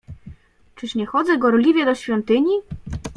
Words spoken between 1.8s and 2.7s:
do świątyni?"